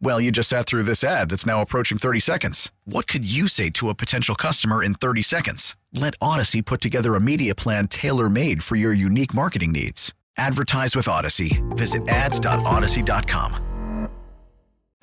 [0.00, 2.70] Well, you just sat through this ad that's now approaching 30 seconds.
[2.84, 5.76] What could you say to a potential customer in 30 seconds?
[5.92, 10.12] Let Odyssey put together a media plan tailor made for your unique marketing needs.
[10.36, 11.62] Advertise with Odyssey.
[11.70, 14.08] Visit ads.odyssey.com.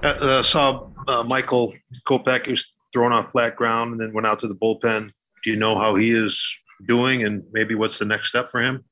[0.04, 1.74] Uh, uh, saw uh, Michael
[2.08, 5.12] Kopech was thrown on flat ground and then went out to the bullpen.
[5.44, 6.42] Do you know how he is
[6.88, 8.84] doing and maybe what's the next step for him?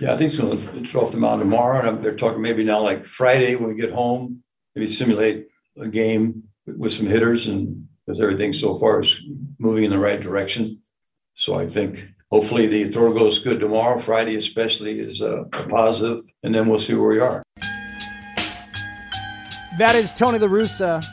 [0.00, 0.52] Yeah, I think so.
[0.52, 3.92] It's off the mound tomorrow, and they're talking maybe now like Friday when we get
[3.92, 4.42] home,
[4.74, 5.46] maybe simulate
[5.78, 9.22] a game with some hitters, and because everything so far is
[9.58, 10.80] moving in the right direction.
[11.34, 13.98] So I think hopefully the throw goes good tomorrow.
[13.98, 17.42] Friday especially is a, a positive, and then we'll see where we are.
[19.78, 21.04] That is Tony La Russa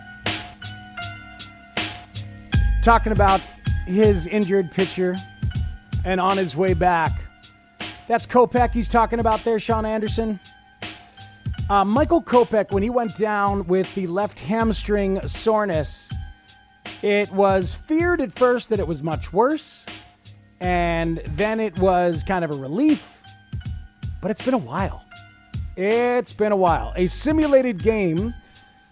[2.83, 3.41] talking about
[3.85, 5.15] his injured pitcher
[6.05, 7.11] and on his way back.
[8.07, 10.39] That's Kopech he's talking about there, Sean Anderson.
[11.71, 16.09] Uh, Michael Kopech, when he went down with the left hamstring soreness,
[17.01, 19.85] it was feared at first that it was much worse,
[20.59, 23.21] and then it was kind of a relief.
[24.21, 25.05] But it's been a while.
[25.77, 26.91] It's been a while.
[26.97, 28.33] A simulated game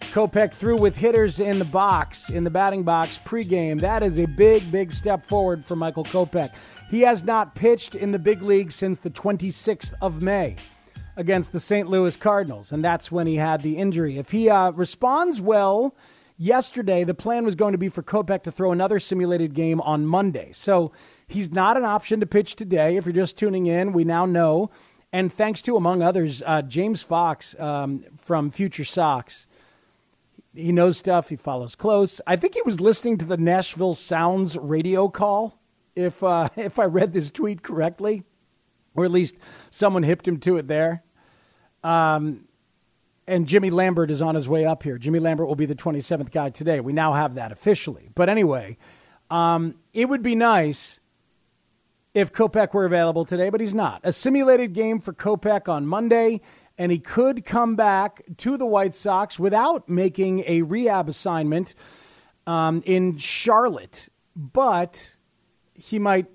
[0.00, 3.78] Kopech threw with hitters in the box, in the batting box pregame.
[3.78, 6.50] That is a big, big step forward for Michael Kopech.
[6.88, 10.56] He has not pitched in the big league since the 26th of May
[11.16, 11.88] against the St.
[11.88, 14.18] Louis Cardinals, and that's when he had the injury.
[14.18, 15.94] If he uh, responds well
[16.36, 20.06] yesterday, the plan was going to be for Kopech to throw another simulated game on
[20.06, 20.52] Monday.
[20.52, 20.92] So
[21.26, 22.96] he's not an option to pitch today.
[22.96, 24.70] If you're just tuning in, we now know.
[25.12, 29.46] And thanks to, among others, uh, James Fox um, from Future Sox
[30.54, 31.28] he knows stuff.
[31.28, 32.20] He follows close.
[32.26, 35.58] I think he was listening to the Nashville Sounds radio call,
[35.94, 38.24] if uh, if I read this tweet correctly,
[38.94, 39.36] or at least
[39.70, 41.02] someone hipped him to it there.
[41.82, 42.46] Um,
[43.26, 44.98] and Jimmy Lambert is on his way up here.
[44.98, 46.80] Jimmy Lambert will be the 27th guy today.
[46.80, 48.08] We now have that officially.
[48.14, 48.76] But anyway,
[49.30, 50.98] um, it would be nice
[52.12, 54.00] if Kopech were available today, but he's not.
[54.02, 56.40] A simulated game for Kopech on Monday
[56.80, 61.74] and he could come back to the White Sox without making a rehab assignment
[62.46, 64.08] um, in Charlotte.
[64.34, 65.14] But
[65.74, 66.26] he might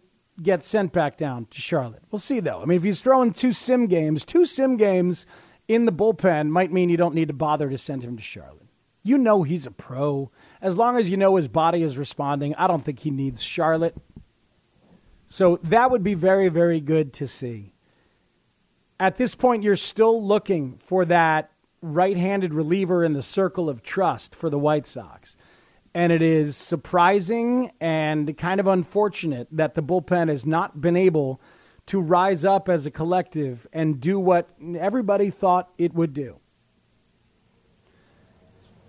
[0.41, 2.03] get sent back down to Charlotte.
[2.11, 2.61] We'll see, though.
[2.61, 5.25] I mean, if he's throwing two sim games, two sim games
[5.67, 8.67] in the bullpen might mean you don't need to bother to send him to Charlotte.
[9.03, 10.31] You know he's a pro.
[10.61, 13.95] As long as you know his body is responding, I don't think he needs Charlotte.
[15.27, 17.75] So that would be very, very good to see
[18.99, 23.83] at this point, you're still looking for that right handed reliever in the circle of
[23.83, 25.35] trust for the White Sox.
[25.95, 31.39] And it is surprising and kind of unfortunate that the bullpen has not been able
[31.85, 36.35] to rise up as a collective and do what everybody thought it would do.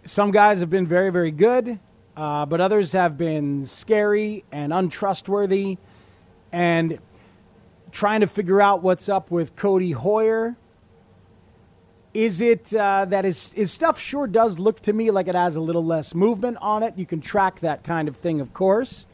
[0.04, 1.78] Some guys have been very, very good,
[2.16, 5.78] uh, but others have been scary and untrustworthy.
[6.50, 6.98] And
[7.92, 10.56] trying to figure out what's up with Cody Heuer.
[12.16, 15.56] Is it uh, that his, his stuff sure does look to me like it has
[15.56, 16.96] a little less movement on it?
[16.96, 19.04] You can track that kind of thing, of course.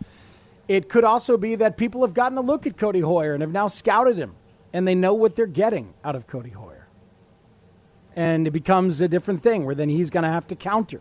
[0.69, 3.51] It could also be that people have gotten a look at Cody Heuer and have
[3.51, 4.37] now scouted him,
[4.73, 6.85] and they know what they're getting out of Cody Heuer.
[8.15, 11.01] And it becomes a different thing where then he's going to have to counter.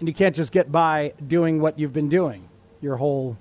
[0.00, 2.46] And you can't just get by doing what you've been doing
[2.82, 3.38] your whole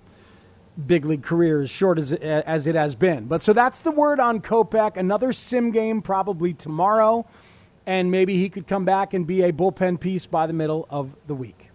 [0.87, 3.25] big league career as short as, as it has been.
[3.25, 4.97] But so that's the word on Kopech.
[4.97, 7.25] Another sim game probably tomorrow,
[7.89, 11.09] and maybe he could come back and be a bullpen piece by the middle of
[11.25, 11.71] the week.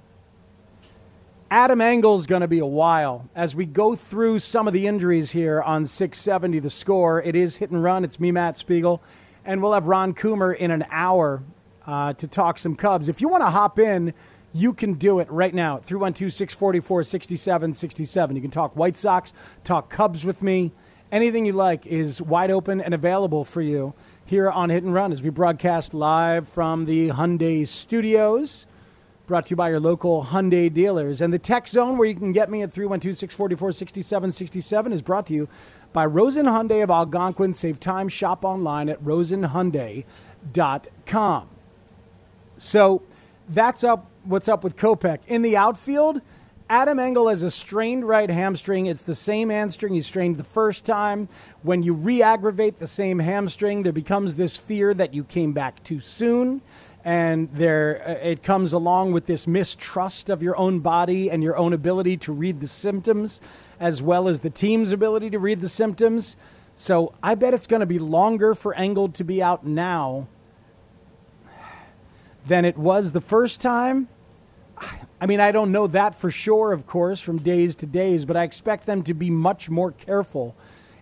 [1.51, 5.33] Adam Engel's going to be a while as we go through some of the injuries
[5.33, 7.21] here on 670 the score.
[7.21, 8.05] It is hit and run.
[8.05, 9.03] It's me, Matt Spiegel,
[9.45, 11.43] and we'll have Ron Coomer in an hour
[11.85, 13.09] uh, to talk some Cubs.
[13.09, 14.15] If you want to hop in,
[14.53, 15.79] you can do it right now.
[15.79, 18.37] 312 644 6767.
[18.37, 19.33] You can talk White Sox,
[19.65, 20.71] talk Cubs with me,
[21.11, 23.95] anything you like is wide open and available for you
[24.27, 28.65] here on Hit and Run as we broadcast live from the Hyundai studios.
[29.27, 31.21] Brought to you by your local Hyundai dealers.
[31.21, 35.27] And the tech zone where you can get me at 312 644 6767 is brought
[35.27, 35.49] to you
[35.93, 37.53] by Rosen Hyundai of Algonquin.
[37.53, 41.49] Save time, shop online at rosenhyundai.com.
[42.57, 43.03] So
[43.49, 44.11] that's up.
[44.25, 46.23] What's up with Kopech in the outfield?
[46.71, 48.87] Adam Engel has a strained right hamstring.
[48.87, 51.29] It's the same hamstring he strained the first time.
[51.63, 55.83] When you re aggravate the same hamstring, there becomes this fear that you came back
[55.85, 56.63] too soon.
[57.05, 61.55] And there, uh, it comes along with this mistrust of your own body and your
[61.59, 63.43] own ability to read the symptoms,
[63.79, 66.35] as well as the team's ability to read the symptoms.
[66.77, 70.29] So I bet it's going to be longer for Engel to be out now
[72.47, 74.09] than it was the first time.
[75.27, 78.43] Mean, I don't know that for sure, of course, from days to days, but I
[78.43, 80.55] expect them to be much more careful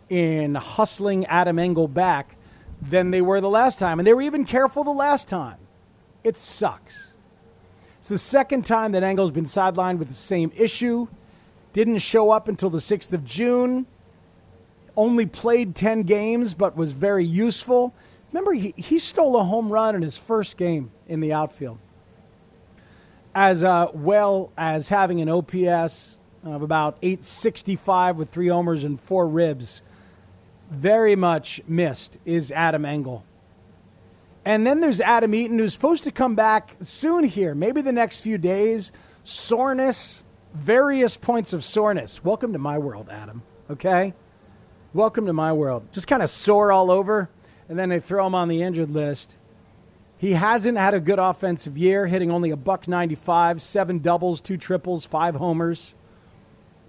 [0.09, 2.37] in hustling Adam Engel back
[2.81, 3.99] than they were the last time.
[3.99, 5.59] And they were even careful the last time.
[6.25, 7.13] It sucks.
[7.99, 11.09] It's the second time that Engel's been sidelined with the same issue.
[11.73, 13.87] Didn't show up until the 6th of June.
[14.97, 17.95] Only played 10 games, but was very useful.
[18.33, 21.79] Remember, he, he stole a home run in his first game in the outfield,
[23.35, 29.27] as uh, well as having an OPS of about 865 with three homers and four
[29.29, 29.83] ribs.
[30.71, 33.25] Very much missed is Adam Engel.
[34.45, 38.21] And then there's Adam Eaton, who's supposed to come back soon here, maybe the next
[38.21, 38.91] few days.
[39.25, 42.25] Soreness, various points of soreness.
[42.25, 43.43] Welcome to my world, Adam.
[43.71, 44.15] Okay?
[44.93, 45.87] Welcome to my world.
[45.93, 47.31] Just kind of sore all over
[47.73, 49.39] and then they throw him on the injured list.
[50.23, 54.57] He hasn't had a good offensive year, hitting only a buck 95, seven doubles, two
[54.57, 55.97] triples, five homers.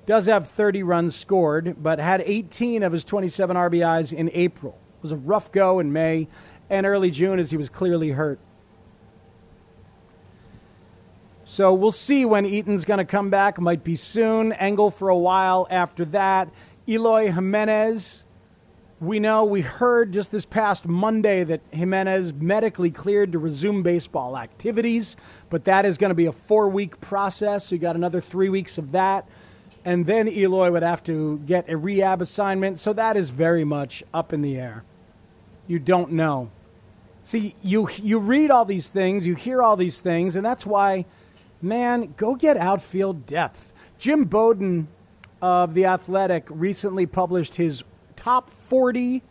[0.06, 4.78] Does have 30 runs scored, but had 18 of his 27 RBIs in April.
[4.98, 6.28] It was a rough go in May
[6.70, 8.38] and early June as he was clearly hurt.
[11.44, 13.60] So we'll see when Eaton's going to come back.
[13.60, 14.54] Might be soon.
[14.54, 16.50] Engel for a while after that.
[16.88, 18.23] Eloy Jimenez
[19.04, 24.38] we know, we heard just this past Monday that Jimenez medically cleared to resume baseball
[24.38, 25.18] activities,
[25.50, 27.72] but that is going to be a four week process.
[27.72, 29.28] You got another three weeks of that.
[29.84, 32.80] And then Eloy would have to get a rehab assignment.
[32.80, 34.86] So that is very much up in the air.
[35.68, 36.50] You don't know.
[37.24, 41.06] See, you, you read all these things, you hear all these things, and that's why,
[41.62, 43.74] man, go get outfield depth.
[43.98, 44.88] Jim Bowden
[45.42, 47.84] of The Athletic recently published his
[48.24, 49.22] top 40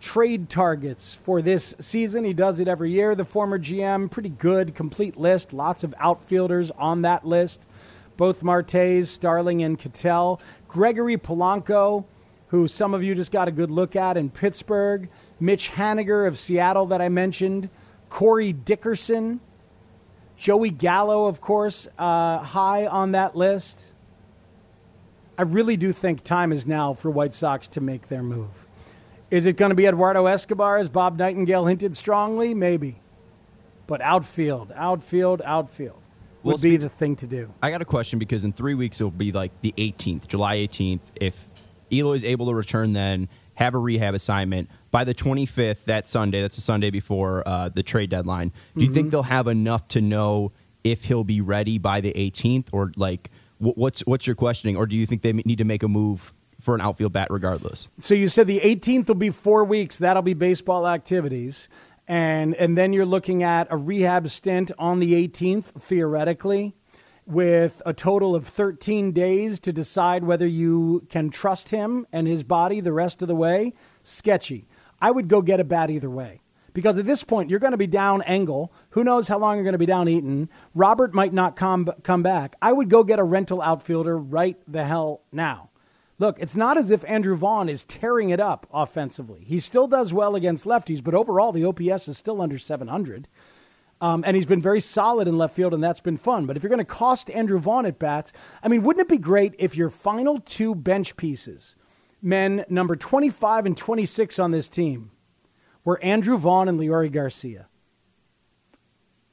[0.00, 2.24] trade targets for this season.
[2.24, 3.14] He does it every year.
[3.14, 5.52] The former GM, pretty good, complete list.
[5.52, 7.66] Lots of outfielders on that list.
[8.16, 10.40] Both Martes, Starling, and Ketel.
[10.68, 12.06] Gregory Polanco,
[12.48, 15.10] who some of you just got a good look at in Pittsburgh.
[15.38, 17.68] Mitch Haniger of Seattle, that I mentioned.
[18.08, 19.40] Corey Dickerson.
[20.38, 23.84] Joey Gallo, of course, uh, high on that list.
[25.36, 28.50] I really do think time is now for White Sox to make their move.
[29.30, 32.54] Is it going to be Eduardo Escobar, as Bob Nightingale hinted strongly?
[32.54, 33.00] Maybe.
[33.86, 36.00] But outfield, outfield, outfield
[36.42, 37.52] would well, be the thing to do.
[37.62, 41.00] I got a question because in three weeks it'll be like the 18th, July 18th.
[41.16, 41.50] If
[41.90, 46.42] Eloy is able to return then, have a rehab assignment by the 25th, that Sunday,
[46.42, 48.52] that's the Sunday before uh, the trade deadline.
[48.76, 48.94] Do you mm-hmm.
[48.94, 50.52] think they'll have enough to know
[50.84, 53.30] if he'll be ready by the 18th or like–
[53.64, 56.74] What's what's your questioning, or do you think they need to make a move for
[56.74, 57.88] an outfield bat regardless?
[57.98, 59.98] So you said the 18th will be four weeks.
[59.98, 61.68] That'll be baseball activities,
[62.06, 66.74] and and then you're looking at a rehab stint on the 18th theoretically,
[67.26, 72.42] with a total of 13 days to decide whether you can trust him and his
[72.42, 73.72] body the rest of the way.
[74.02, 74.66] Sketchy.
[75.00, 76.40] I would go get a bat either way
[76.74, 78.70] because at this point you're going to be down Engel.
[78.90, 80.50] Who knows how long you're going to be down Eaton?
[80.74, 82.56] Robert might not come come back.
[82.60, 85.70] I would go get a rental outfielder right the hell now.
[86.18, 89.42] Look, it's not as if Andrew Vaughn is tearing it up offensively.
[89.44, 93.26] He still does well against lefties, but overall the OPS is still under 700.
[94.00, 96.46] Um, and he's been very solid in left field, and that's been fun.
[96.46, 99.18] But if you're going to cost Andrew Vaughn at bats, I mean, wouldn't it be
[99.18, 101.74] great if your final two bench pieces,
[102.20, 105.10] men number 25 and 26 on this team,
[105.84, 107.68] were Andrew Vaughn and Leury Garcia.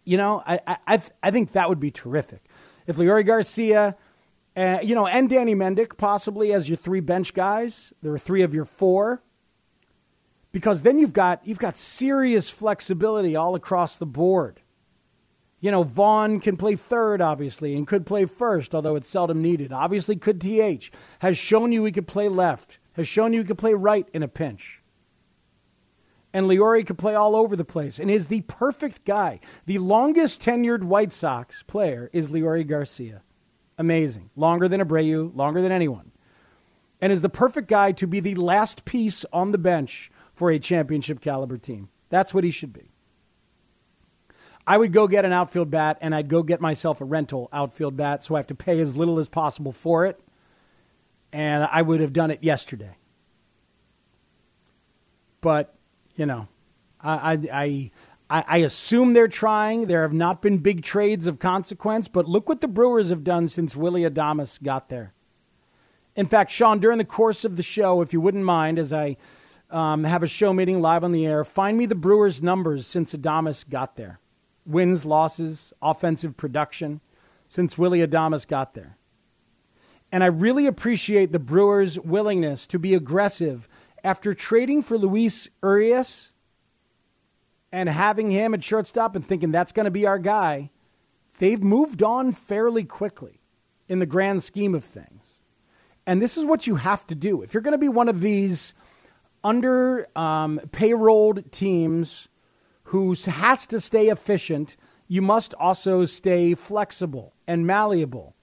[0.03, 2.43] You know, I, I, I think that would be terrific.
[2.87, 3.95] If Leury Garcia,
[4.55, 8.41] uh, you know, and Danny Mendick possibly as your three bench guys, there are three
[8.41, 9.21] of your four,
[10.51, 14.61] because then you've got you've got serious flexibility all across the board.
[15.61, 19.71] You know, Vaughn can play third, obviously, and could play first, although it's seldom needed.
[19.71, 23.57] Obviously, could TH has shown you he could play left has shown you he could
[23.57, 24.80] play right in a pinch.
[26.33, 29.39] And Leury could play all over the place and is the perfect guy.
[29.65, 33.21] The longest tenured White Sox player is Leury Garcia.
[33.77, 34.29] Amazing.
[34.35, 36.11] Longer than Abreu, longer than anyone.
[37.01, 40.59] And is the perfect guy to be the last piece on the bench for a
[40.59, 41.89] championship caliber team.
[42.09, 42.91] That's what he should be.
[44.65, 47.97] I would go get an outfield bat and I'd go get myself a rental outfield
[47.97, 50.19] bat so I have to pay as little as possible for it.
[51.33, 52.95] And I would have done it yesterday.
[55.39, 55.73] But,
[56.15, 56.47] you know,
[56.99, 57.91] I, I,
[58.29, 59.87] I, I assume they're trying.
[59.87, 63.47] There have not been big trades of consequence, but look what the Brewers have done
[63.47, 65.13] since Willy Adames got there.
[66.15, 69.17] In fact, Sean, during the course of the show, if you wouldn't mind, as I
[69.69, 73.13] um, have a show meeting live on the air, find me the Brewers' numbers since
[73.13, 74.19] Adames got there
[74.65, 77.01] wins, losses, offensive production
[77.49, 78.97] since Willy Adames got there.
[80.11, 83.67] And I really appreciate the Brewers' willingness to be aggressive
[84.03, 86.33] after trading for Luis Urias
[87.71, 90.71] and having him at shortstop and thinking that's going to be our guy.
[91.39, 93.41] They've moved on fairly quickly
[93.87, 95.37] in the grand scheme of things.
[96.05, 97.41] And this is what you have to do.
[97.41, 98.73] If you're going to be one of these
[99.43, 102.27] under um, payrolled teams
[102.85, 104.75] who has to stay efficient,
[105.07, 108.35] you must also stay flexible and malleable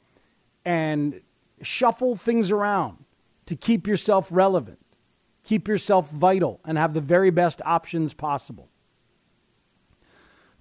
[0.64, 1.20] and
[1.62, 3.04] shuffle things around
[3.46, 4.78] to keep yourself relevant,
[5.48, 8.68] keep yourself vital, and have the very best options possible.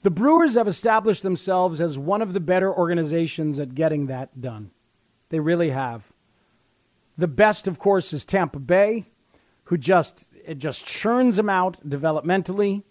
[0.02, 4.72] The Brewers have established themselves as one of the better organizations at getting that done.
[5.28, 6.14] They really have.
[7.18, 9.08] The best, of course, is Tampa Bay,
[9.66, 12.84] who just it just churns them out developmentally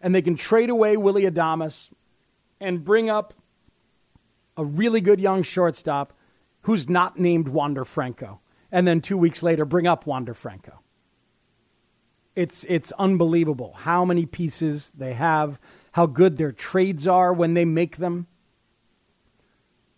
[0.00, 1.90] and they can trade away Willy Adames
[2.58, 3.32] and bring up
[4.56, 6.12] a really good young shortstop
[6.62, 8.40] who's not named Wander Franco.
[8.72, 10.80] And then two weeks later, bring up Wander Franco.
[12.36, 15.60] It's, it's unbelievable how many pieces they have,
[15.92, 18.26] how good their trades are when they make them,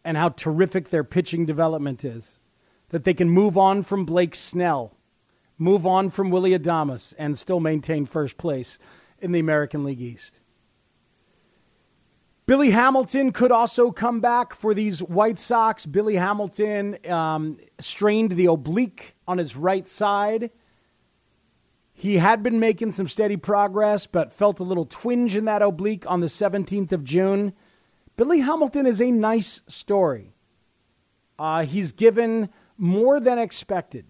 [0.04, 2.28] and how terrific their pitching development is.
[2.90, 4.94] That they can move on from Blake Snell,
[5.58, 8.78] move on from Willy Adames, and still maintain first place
[9.18, 10.40] in the American League East.
[12.46, 15.84] Billy Hamilton could also come back for these White Sox.
[15.84, 20.50] Billy Hamilton um, strained the oblique on his right side.
[21.98, 26.04] He had been making some steady progress, but felt a little twinge in that oblique
[26.06, 27.54] on the 17th of June.
[28.18, 30.34] Billy Hamilton is a nice story.
[31.38, 34.04] Uh, he's given more than expected.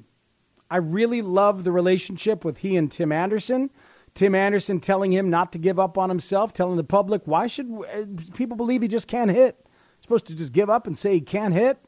[0.68, 3.70] I really love the relationship with he and Tim Anderson.
[4.14, 7.70] Tim Anderson telling him not to give up on himself, telling the public, why should
[7.70, 9.64] uh, people believe he just can't hit?
[10.00, 11.78] supposed to just give up and say he can't hit?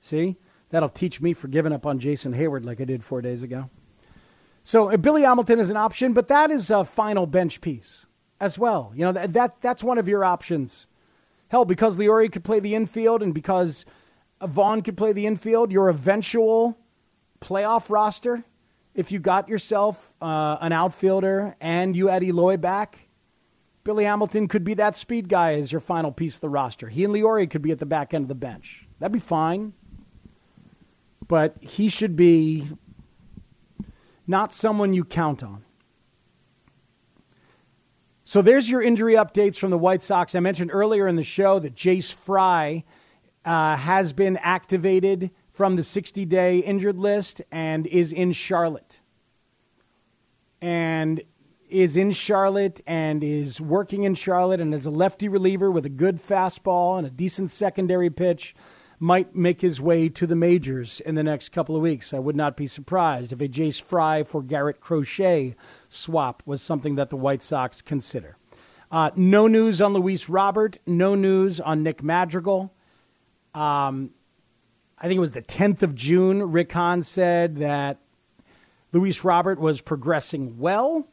[0.00, 0.36] See?
[0.68, 3.70] That'll teach me for giving up on Jason Heyward like I did four days ago.
[4.68, 8.06] So uh, Billy Hamilton is an option, but that is a final bench piece
[8.38, 8.92] as well.
[8.94, 10.86] You know, that, that that's one of your options.
[11.48, 13.86] Hell, because Leury could play the infield and because
[14.42, 16.78] Vaughn could play the infield, your eventual
[17.40, 18.44] playoff roster–
[18.98, 22.98] if you got yourself uh, an outfielder and you had Eloy back,
[23.84, 26.88] Billy Hamilton could be that speed guy as your final piece of the roster.
[26.88, 28.88] He and Leury could be at the back end of the bench.
[28.98, 29.72] That'd be fine.
[31.28, 32.66] But he should be
[34.28, 35.64] not someone you count on.
[38.24, 40.34] So there's your injury updates from the White Sox.
[40.34, 42.84] I mentioned earlier in the show that Jace Fry
[43.44, 49.00] uh, has been activated from the 60 day injured list and is in Charlotte.
[50.60, 51.22] And
[51.70, 55.90] is in Charlotte and is working in Charlotte and is a lefty reliever with a
[55.90, 58.54] good fastball and a decent secondary pitch
[58.98, 62.12] might make his way to the majors in the next couple of weeks.
[62.12, 65.54] I would not be surprised if a Jace Fry for Garrett Crochet
[65.88, 68.36] swap was something that the White Sox consider.
[68.90, 72.72] Uh, no news on Luis Robert, no news on Nick Madrigal.
[73.54, 74.10] Um,
[74.98, 77.98] I think it was the 10th of June, Rick Hahn said that
[78.92, 81.06] Luis Robert was progressing well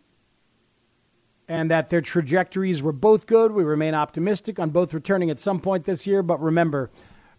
[1.47, 3.51] and that their trajectories were both good.
[3.51, 6.89] We remain optimistic on both returning at some point this year, but remember,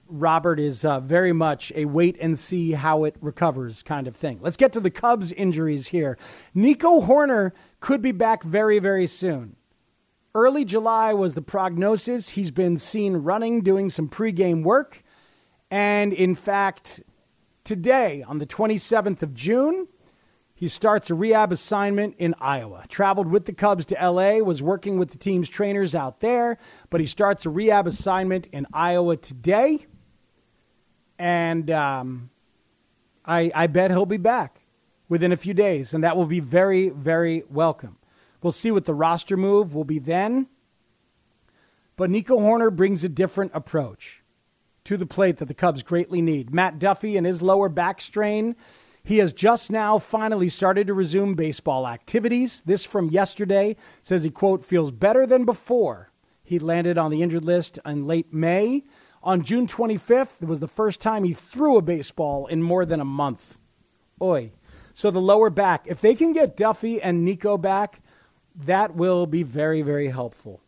[0.08, 4.38] Robert is uh, very much a wait and see how it recovers kind of thing.
[4.40, 6.18] Let's get to the Cubs injuries here.
[6.54, 9.56] Nico Hoerner could be back very, very soon.
[10.34, 12.30] Early July was the prognosis.
[12.30, 15.02] He's been seen running, doing some pregame work.
[15.70, 17.00] And in fact,
[17.64, 19.88] today, on the 27th of June,
[20.54, 22.84] he starts a rehab assignment in Iowa.
[22.88, 26.56] Traveled with the Cubs to LA, was working with the team's trainers out there,
[26.88, 29.86] but he starts a rehab assignment in Iowa today.
[31.18, 32.30] And um,
[33.24, 34.60] I, I bet he'll be back.
[35.08, 37.96] within a few days, and that will be very, very welcome.
[38.42, 40.48] We'll see what the roster move will be then.
[41.96, 44.22] But Nico Hoerner brings a different approach
[44.84, 46.52] to the plate that the Cubs greatly need.
[46.52, 48.54] Matt Duffy and his lower back strain.
[49.02, 52.62] He has just now finally started to resume baseball activities.
[52.66, 56.10] This from yesterday says he, quote, feels better than before.
[56.42, 58.84] He landed on the injured list in late May.
[59.22, 63.00] On June 25th, it was the first time he threw a baseball in more than
[63.00, 63.58] a month.
[64.20, 64.52] Oi.
[64.94, 68.00] So the lower back, if they can get Duffy and Nico back,
[68.54, 70.62] that will be very, very helpful.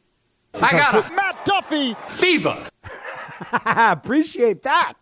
[0.54, 2.68] I got a Matt Duffy fever.
[3.64, 4.94] Appreciate that.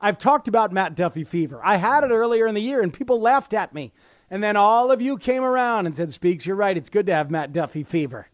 [0.00, 1.60] I've talked about Matt Duffy fever.
[1.64, 3.92] I had it earlier in the year and people laughed at me.
[4.30, 6.76] And then all of you came around and said, Speaks, you're right.
[6.76, 8.28] It's good to have Matt Duffy fever.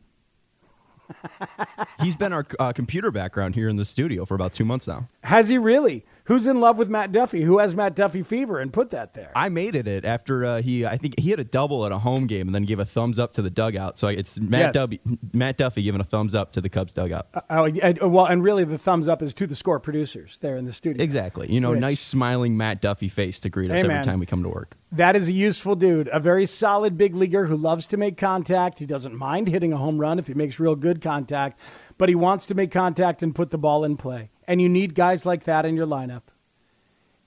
[2.03, 5.09] He's been our uh, computer background here in the studio for about two months now.
[5.25, 6.05] Has he really?
[6.29, 7.43] Who's in love with Matt Duffy?
[7.43, 9.33] Who has Matt Duffy fever and put that there?
[9.35, 10.85] I made it it after uh, he.
[10.85, 13.19] I think he had a double at a home game and then gave a thumbs
[13.19, 13.99] up to the dugout.
[13.99, 14.75] So it's Matt Yes.
[14.75, 15.01] Duffy.
[15.33, 17.29] Matt Duffy giving a thumbs up to the Cubs dugout.
[17.49, 20.67] Oh, and, well, and really the thumbs up is to the score producers there in
[20.67, 21.03] the studio.
[21.03, 21.51] exactly.
[21.51, 24.05] You know, Which- nice smiling Matt Duffy face to greet us Hey, every man.
[24.05, 24.77] time we come to work.
[24.93, 28.79] That is a useful dude, a very solid big leaguer who loves to make contact.
[28.81, 31.59] He doesn't mind hitting a home run if he makes real good contact,
[31.97, 34.29] but he wants to make contact and put the ball in play.
[34.49, 36.23] And you need guys like that in your lineup.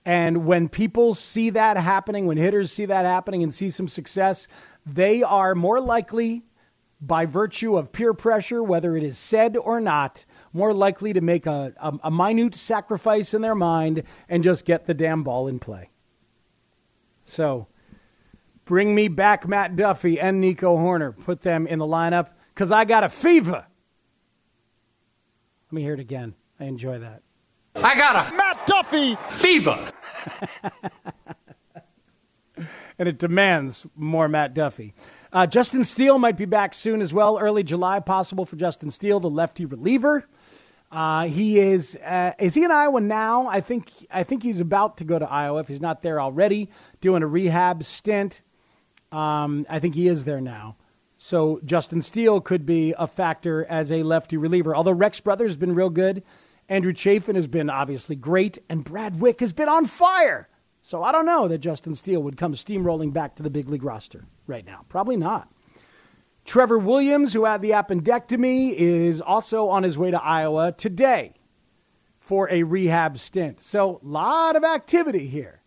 [0.04, 4.48] And when people see that happening, when hitters see that happening and see some success,
[4.84, 6.42] they are more likely,
[7.00, 11.46] by virtue of peer pressure, whether it is said or not, more likely to make
[11.46, 15.60] a, a, a minute sacrifice in their mind and just get the damn ball in
[15.60, 15.90] play.
[17.22, 17.68] So
[18.64, 21.16] bring me back Matt Duffy and Nico Hoerner.
[21.16, 23.66] Put them in the lineup because I got a fever.
[25.66, 26.34] Let me hear it again.
[26.62, 27.22] I enjoy that.
[27.74, 29.90] I got a Matt Duffy fever.
[32.96, 34.94] and it demands more Matt Duffy.
[35.32, 37.36] Uh, Justin Steele might be back soon as well.
[37.36, 40.28] Early July, possible for Justin Steele, the lefty reliever.
[40.92, 43.48] Uh, he is uh, is he in Iowa now?
[43.48, 46.70] I think I think he's about to go to Iowa if he's not there already,
[47.00, 48.40] doing a rehab stint.
[49.10, 50.76] Um, I think he is there now.
[51.16, 54.76] So Justin Steele could be a factor as a lefty reliever.
[54.76, 56.22] Although Rex Brothers has been real good,
[56.68, 60.48] Andrew Chafin has been obviously great, and Brad Wieck has been on fire.
[60.80, 63.84] So I don't know that Justin Steele would come steamrolling back to the big league
[63.84, 64.84] roster right now.
[64.88, 65.48] Probably not.
[66.44, 71.34] Trevor Williams, who had the appendectomy, is also on his way to Iowa today
[72.18, 73.60] for a rehab stint.
[73.60, 75.60] So, a lot of activity here.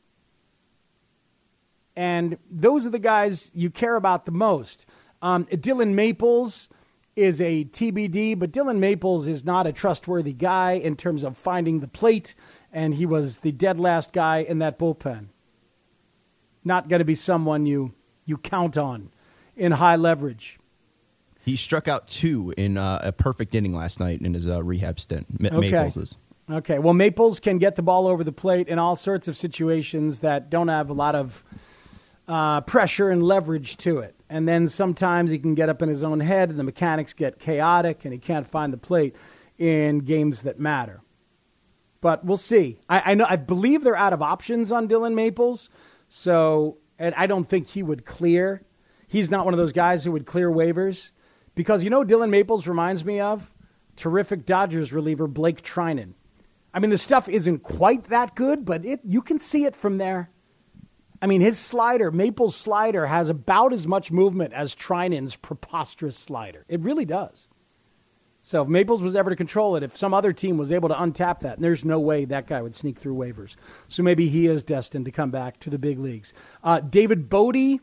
[1.95, 4.85] And those are the guys you care about the most.
[5.21, 6.67] Um, Dylan Maples
[7.15, 11.79] is a TBD, but Dylan Maples is not a trustworthy guy in terms of finding
[11.79, 12.35] the plate,
[12.73, 15.27] and he was the dead last guy in that bullpen.
[16.63, 17.93] Not going to be someone you,
[18.25, 19.11] you count on
[19.55, 20.59] in high leverage.
[21.45, 24.99] He struck out two in uh, a perfect inning last night in his uh, rehab
[24.99, 25.27] stint.
[25.39, 25.71] M- Okay.
[25.71, 26.17] Maples is.
[26.49, 26.79] Okay.
[26.79, 30.49] Well, Maples can get the ball over the plate in all sorts of situations that
[30.49, 31.43] don't have a lot of
[32.27, 34.15] uh, pressure and leverage to it.
[34.29, 37.39] And then sometimes he can get up in his own head and the mechanics get
[37.39, 39.15] chaotic and he can't find the plate
[39.57, 41.01] in games that matter.
[42.01, 42.79] But we'll see.
[42.89, 43.25] I, I know.
[43.27, 45.69] I believe they're out of options on Dylan Maples,
[46.07, 48.63] so and I don't think he would clear.
[49.07, 51.09] He's not one of those guys who would clear waivers
[51.55, 53.51] because you know Dylan Maples reminds me of
[53.95, 56.13] terrific Dodgers reliever Blake Treinen.
[56.73, 59.97] I mean, the stuff isn't quite that good, but it you can see it from
[59.97, 60.29] there.
[61.21, 66.65] I mean, his slider, Maple's slider, has about as much movement as Treinen's preposterous slider.
[66.67, 67.47] It really does.
[68.41, 70.95] So if Maples was ever to control it, if some other team was able to
[70.95, 73.55] untap that, and there's no way that guy would sneak through waivers.
[73.87, 76.31] So maybe he is destined to come back to the big leagues.
[76.63, 77.79] Uh, David Bote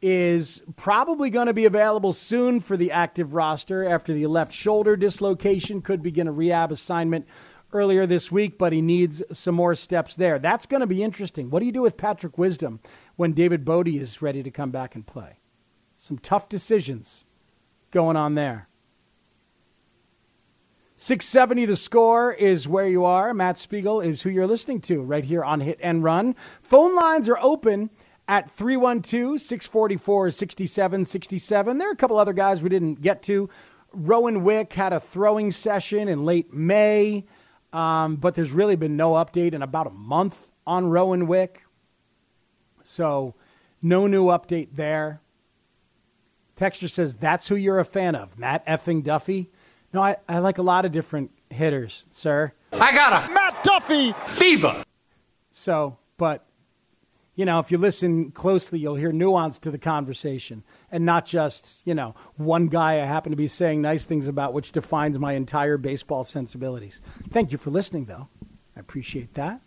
[0.00, 4.96] is probably going to be available soon for the active roster after the left shoulder
[4.96, 5.82] dislocation.
[5.82, 7.26] Could begin a rehab assignment
[7.72, 10.38] earlier this week, but he needs some more steps there.
[10.38, 11.50] That's going to be interesting.
[11.50, 12.80] What do you do with Patrick Wisdom
[13.16, 15.38] when David Bote is ready to come back and play?
[15.96, 17.24] Some tough decisions
[17.90, 18.68] going on there.
[20.98, 23.34] 670 the score is where you are.
[23.34, 26.34] Matt Spiegel is who you're listening to right here on Hit and Run.
[26.62, 27.90] Phone lines are open
[28.26, 31.78] at 312 644 6767.
[31.78, 33.50] There are a couple other guys we didn't get to.
[33.92, 37.24] Rowan Wick had a throwing session in late May,
[37.76, 41.62] um, but there's really been no update in about a month on Rowan Wick.
[42.82, 43.34] So,
[43.82, 45.20] no new update there.
[46.54, 49.50] Texture says that's who you're a fan of, Matt effing Duffy.
[49.92, 52.54] No, I, I like a lot of different hitters, sir.
[52.72, 54.82] I got a Matt Duffy fever.
[55.50, 56.45] So, but
[57.36, 61.82] You know, if you listen closely, you'll hear nuance to the conversation and not just,
[61.84, 65.34] you know, one guy I happen to be saying nice things about, which defines my
[65.34, 67.02] entire baseball sensibilities.
[67.30, 68.28] Thank you for listening, though.
[68.74, 69.60] I appreciate that.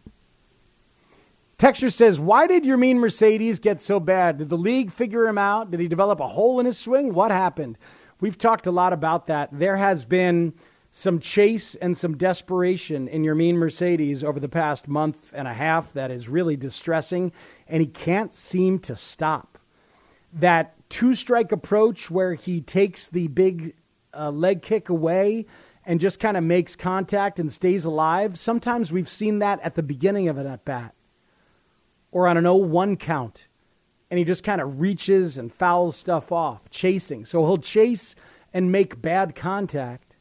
[1.59, 4.39] Texture says, Why did Yermin Mercedes get so bad?
[4.39, 5.69] Did the league figure him out?
[5.69, 7.13] Did he develop a hole in his swing?
[7.13, 7.77] What happened?
[8.19, 9.49] We've talked a lot about that.
[9.51, 10.53] There has been
[10.91, 15.93] some chase and some desperation in Yermin Mercedes over the past month and a half
[15.93, 17.31] that is really distressing,
[17.69, 19.59] and he can't seem to stop.
[20.33, 23.75] That two strike approach where he takes the big
[24.13, 25.45] uh, leg kick away
[25.85, 28.37] and just kind of makes contact and stays alive.
[28.37, 30.93] Sometimes we've seen that at the beginning of an at bat
[32.11, 33.47] or on an 0 1 count,
[34.09, 37.23] and he just kind of reaches and fouls stuff off, chasing.
[37.23, 38.15] So he'll chase
[38.51, 40.17] and make bad contact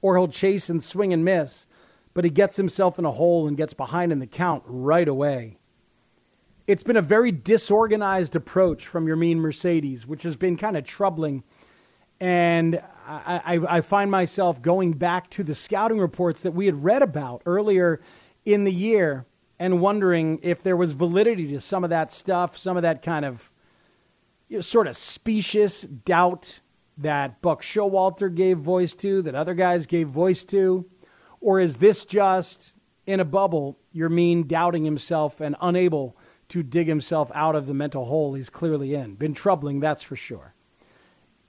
[0.00, 1.66] or he'll chase and swing and miss,
[2.12, 5.58] but he gets himself in a hole and gets behind in the count right away.
[6.66, 11.44] It's been a very disorganized approach from Yermin Mercedes, which has been kind of troubling.
[12.20, 16.82] And I, I, I, find myself going back to the scouting reports that we had
[16.82, 18.00] read about earlier
[18.46, 19.26] in the year
[19.58, 23.26] and wondering if there was validity to some of that stuff, some of that kind
[23.26, 23.50] of
[24.48, 26.60] you know, sort of specious doubt
[26.96, 30.86] that Buck Showalter gave voice to, that other guys gave voice to?
[31.42, 32.72] Or is this just
[33.06, 36.16] in a bubble, Yermin doubting himself and unable
[36.48, 39.14] to dig himself out of the mental hole he's clearly in?
[39.14, 40.54] Been troubling, that's for sure.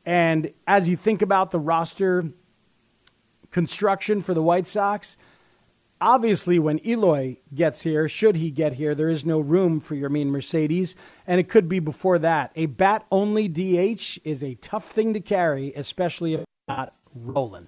[0.06, 2.32] And as you think about the roster
[3.52, 5.18] construction for the White Sox,
[6.00, 10.28] obviously, when Eloy gets here, should he get here, there is no room for Yermin
[10.28, 12.52] Mercedes, and it could be before that.
[12.56, 17.68] A bat only DH is a tough thing to carry, especially if not rolling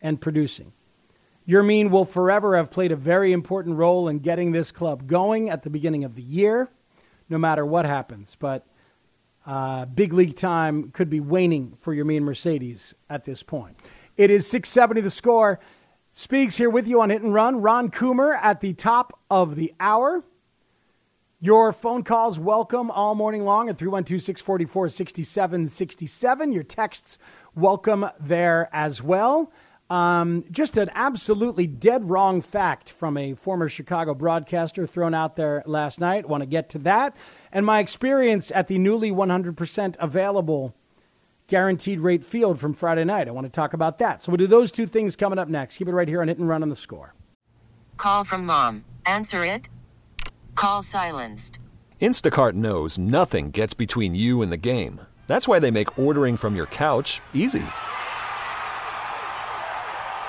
[0.00, 0.72] and producing.
[1.46, 5.62] Yermin will forever have played a very important role in getting this club going at
[5.62, 6.70] the beginning of the year,
[7.28, 8.36] no matter what happens.
[8.38, 8.66] But
[9.44, 13.76] uh, big league time could be waning for Yermin Mercedes at this point.
[14.16, 15.58] It is 670 the score.
[16.12, 17.60] Speaks here with you on Hit and Run.
[17.60, 20.22] Ron Coomer at the top of the hour.
[21.40, 26.52] Your phone calls welcome all morning long at 312 644 6767.
[26.52, 27.18] Your texts
[27.56, 29.50] welcome there as well.
[29.92, 35.62] Um, just an absolutely dead wrong fact from a former Chicago broadcaster thrown out there
[35.66, 36.26] last night.
[36.26, 37.14] Want to get to that.
[37.52, 40.74] And my experience at the newly 100% available
[41.46, 43.28] guaranteed rate field from Friday night.
[43.28, 44.22] I want to talk about that.
[44.22, 45.76] So we'll do those two things coming up next.
[45.76, 47.12] Keep it right here on Hit and Run on the score.
[47.98, 48.86] Call from mom.
[49.04, 49.68] Answer it.
[50.54, 51.58] Call silenced.
[52.00, 55.02] Instacart knows nothing gets between you and the game.
[55.26, 57.62] That's why they make ordering from your couch easy.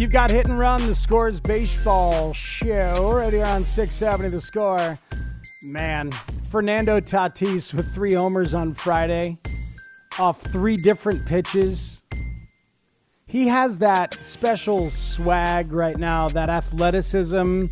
[0.00, 4.98] You've got Hit and Run, the Scores Baseball Show, right here on 670 The Score.
[5.62, 6.10] Man,
[6.48, 9.36] Fernando Tatis with three homers on Friday
[10.18, 12.00] off three different pitches.
[13.26, 17.66] He has that special swag right now, that athleticism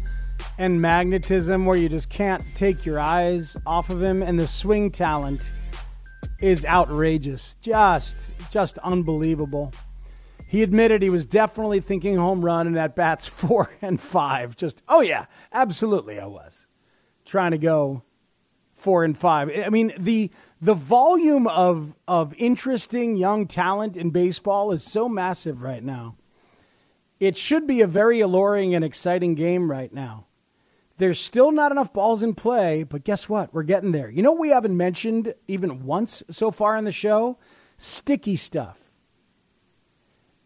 [0.59, 4.91] and magnetism where you just can't take your eyes off of him, and the swing
[4.91, 5.51] talent
[6.43, 7.57] is outrageous.
[7.63, 9.73] Just, just unbelievable.
[10.51, 14.57] He admitted he was definitely thinking home run and at bats four and five.
[14.57, 16.67] Just, oh yeah, absolutely, I was
[17.27, 18.03] trying to go
[18.75, 19.51] four and five.
[19.55, 20.31] I mean, the
[20.63, 26.17] the volume of of interesting young talent in baseball is so massive right now.
[27.21, 30.29] It should be a very alluring and exciting game right now.
[30.97, 33.53] There's still not enough balls in play, but guess what?
[33.53, 34.09] We're getting there.
[34.09, 37.39] You know we haven't mentioned even once so far in the show?
[37.77, 38.88] Sticky stuff.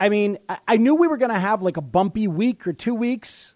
[0.02, 2.92] I mean, I knew we were going to have like a bumpy week or two
[2.92, 3.54] weeks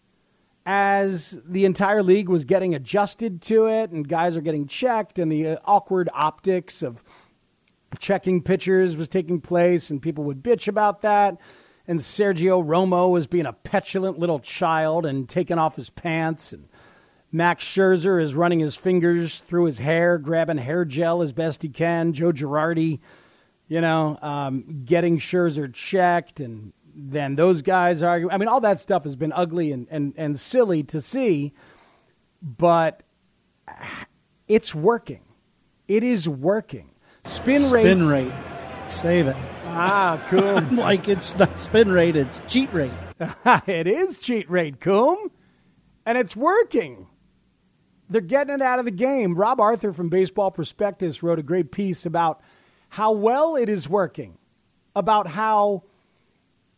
[0.65, 5.33] as the entire league was getting adjusted to it and guys are getting checked and
[5.33, 7.03] the uh, awkward optics of
[7.99, 11.37] checking pitchers was taking place and people would bitch about that
[11.89, 16.69] and Sergio Romo was being a petulant little child and taking off his pants and
[17.33, 21.69] Max Scherzer is running his fingers through his hair, grabbing hair gel as best he
[21.69, 22.13] can.
[22.13, 23.01] Joe Girardi,
[23.69, 28.31] you know, um, getting Scherzer checked and then those guys argue.
[28.31, 31.53] I mean, all that stuff has been ugly and, and, and silly to see,
[32.41, 33.03] but
[34.49, 35.23] it's working.
[35.89, 36.91] It is working.
[37.25, 37.83] Spin rate.
[37.83, 38.33] Spin rate.
[38.87, 39.37] Save it.
[39.67, 40.61] Ah, cool.
[40.73, 42.93] like it's not spin rate, it's cheat rate.
[43.67, 45.31] it is cheat rate, Coom.
[46.07, 47.09] And it's working.
[48.09, 49.35] They're getting it out of the game.
[49.35, 52.41] Rob Arthur from Baseball Prospectus wrote a great piece about
[52.97, 54.39] how well it is working,
[54.95, 55.83] about how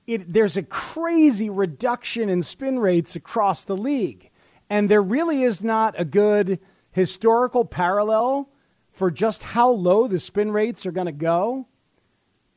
[0.04, 4.28] it, there's a crazy reduction in spin rates across the league.
[4.68, 6.58] And there really is not a good
[6.90, 8.50] historical parallel
[8.90, 11.68] for just how low the spin rates are going to go.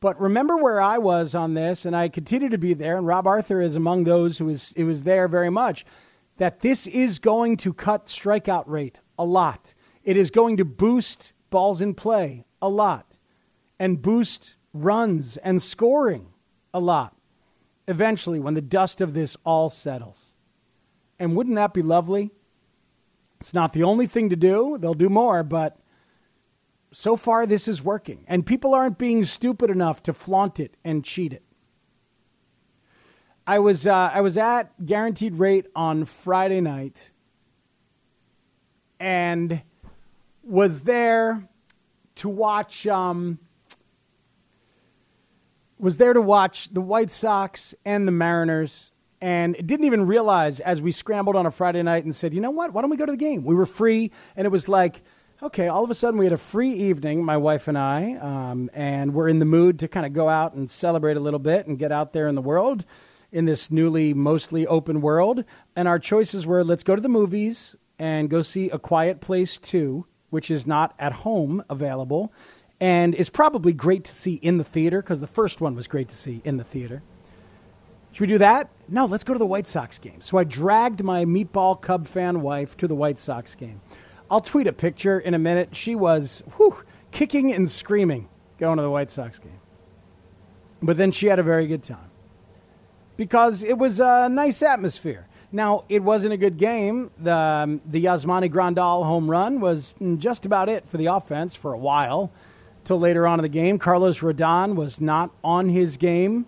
[0.00, 3.28] But remember where I was on this, and I continue to be there, and Rob
[3.28, 5.86] Arthur is among those who is, who was there very much,
[6.38, 9.72] that this is going to cut strikeout rate a lot.
[10.02, 13.11] It is going to boost balls in play a lot
[13.82, 16.28] and boost runs and scoring
[16.72, 17.16] a lot
[17.88, 20.36] eventually when the dust of this all settles.
[21.18, 22.30] And wouldn't that be lovely?
[23.40, 25.78] It's not the only thing to do, they'll do more, but
[26.92, 28.24] so far this is working.
[28.28, 31.42] And people aren't being stupid enough to flaunt it and cheat it.
[33.48, 37.10] I was, uh, I was at Guaranteed Rate on Friday night
[39.00, 39.60] and
[40.44, 41.48] was there
[42.14, 42.86] to watch.
[42.86, 43.40] Um,
[45.82, 50.80] was there to watch the White Sox and the Mariners and didn't even realize as
[50.80, 53.04] we scrambled on a Friday night and said, you know what, why don't we go
[53.04, 53.42] to the game?
[53.42, 55.02] We were free, and it was like,
[55.42, 58.70] okay, all of a sudden we had a free evening, my wife and I, um,
[58.74, 61.66] and we're in the mood to kind of go out and celebrate a little bit
[61.66, 62.84] and get out there in the world
[63.32, 65.44] in this newly mostly open world.
[65.74, 69.58] And our choices were let's go to the movies and go see A Quiet Place
[69.58, 72.32] 2, which is not at home available
[72.82, 76.08] and is probably great to see in the theater because the first one was great
[76.08, 77.00] to see in the theater.
[78.10, 78.70] Should we do that?
[78.88, 80.20] No, let's go to the White Sox game.
[80.20, 83.80] So I dragged my meatball Cub fan wife to the White Sox game.
[84.28, 85.76] I'll tweet a picture in a minute.
[85.76, 89.60] She was whew, kicking and screaming going to the White Sox game.
[90.82, 92.10] But then she had a very good time
[93.16, 95.28] because it was a nice atmosphere.
[95.52, 97.12] Now, it wasn't a good game.
[97.16, 101.72] The, um, the Yasmani Grandal home run was just about it for the offense for
[101.72, 102.32] a while
[102.84, 103.78] till later on in the game.
[103.78, 106.46] Carlos Rodon was not on his game,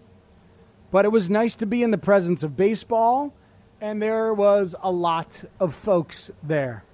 [0.91, 3.33] but it was nice to be in the presence of baseball,
[3.81, 6.85] and there was a lot of folks there.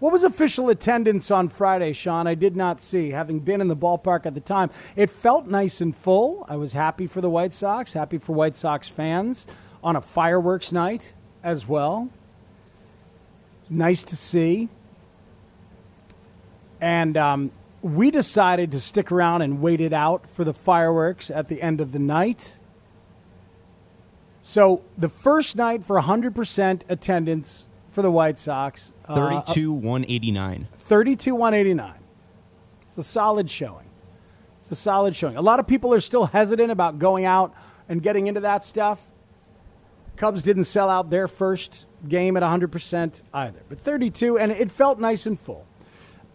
[0.00, 2.26] What was official attendance on Friday, Sean?
[2.26, 4.70] I did not see, having been in the ballpark at the time.
[4.96, 6.44] It felt nice and full.
[6.48, 9.46] I was happy for the White Sox, happy for White Sox fans
[9.82, 12.10] on a fireworks night as well.
[13.62, 14.68] It's nice to see.
[16.80, 17.50] And um,
[17.84, 21.82] we decided to stick around and wait it out for the fireworks at the end
[21.82, 22.58] of the night.
[24.40, 28.94] So the first night for 100% attendance for the White Sox.
[29.06, 30.66] Uh, 32 189.
[30.78, 31.94] 32 189.
[32.84, 33.90] It's a solid showing.
[34.60, 35.36] It's a solid showing.
[35.36, 37.54] A lot of people are still hesitant about going out
[37.86, 38.98] and getting into that stuff.
[40.16, 44.98] Cubs didn't sell out their first game at 100% either, but 32, and it felt
[44.98, 45.66] nice and full.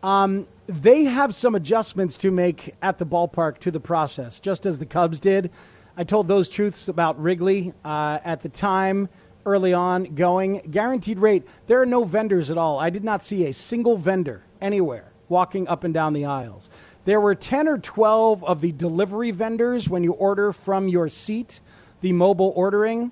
[0.03, 4.77] Um, they have some adjustments to make at the ballpark to the process, just as
[4.77, 5.49] the Cubs did.
[5.97, 9.09] I told those truths about Wrigley uh, at the time
[9.47, 10.61] early on going.
[10.69, 12.77] Guaranteed rate, there are no vendors at all.
[12.77, 16.69] I did not see a single vendor anywhere walking up and down the aisles.
[17.05, 21.61] There were 10 or 12 of the delivery vendors when you order from your seat,
[22.01, 23.11] the mobile ordering,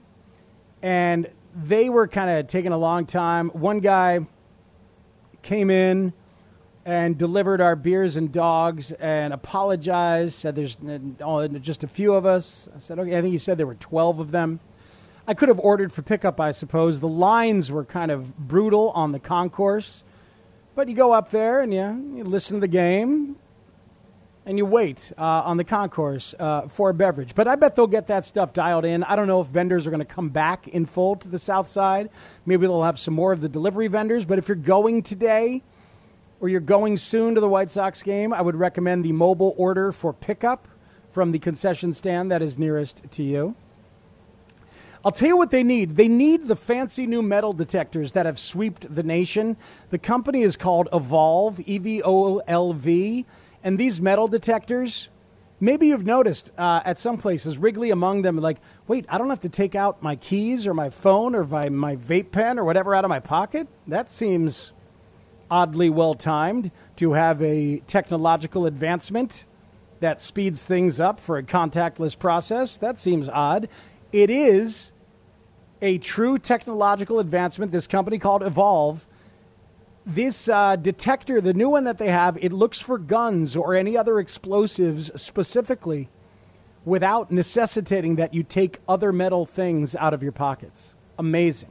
[0.84, 3.50] and they were kind of taking a long time.
[3.50, 4.28] One guy
[5.42, 6.14] came in
[6.88, 10.78] and delivered our beers and dogs and apologized, said there's
[11.60, 12.70] just a few of us.
[12.74, 14.62] I said, okay, I think he said there were 12 of them.
[15.28, 17.02] I could have ordered for pickup, I suppose.
[17.02, 20.06] The lines were kind of brutal on the concourse.
[20.76, 23.36] But you go up there and you, you listen to the game
[24.46, 27.36] and you wait uh, on the concourse uh, for a beverage.
[27.36, 29.04] But I bet they'll get that stuff dialed in.
[29.04, 31.68] I don't know if vendors are going to come back in full to the south
[31.68, 32.10] side.
[32.46, 34.24] Maybe they'll have some more of the delivery vendors.
[34.24, 35.64] But if you're going today,
[36.40, 39.92] or you're going soon to the White Sox game, I would recommend the mobile order
[39.92, 40.68] for pickup
[41.10, 43.56] from the concession stand that is nearest to you.
[45.06, 45.96] I'll tell you what they need.
[45.96, 49.56] They need the fancy new metal detectors that have swept the nation.
[49.90, 53.26] The company is called Evolv, E V O L V.
[53.64, 55.10] And these metal detectors,
[55.60, 59.40] maybe you've noticed uh, at some places, Wrigley among them, like, wait, I don't have
[59.42, 62.94] to take out my keys or my phone or my, my vape pen or whatever
[62.94, 63.68] out of my pocket?
[63.88, 64.74] That seems
[65.50, 69.46] oddly well timed to have a technological advancement
[70.00, 72.78] that speeds things up for a contactless process.
[72.78, 73.68] That seems odd.
[74.12, 74.92] It is
[75.82, 77.72] a true technological advancement.
[77.72, 79.00] This company called Evolv.
[80.06, 83.98] This uh, detector, the new one that they have, it looks for guns or any
[83.98, 86.10] other explosives specifically
[86.86, 90.96] without necessitating that you take other metal things out of your pockets.
[91.20, 91.70] Amazing.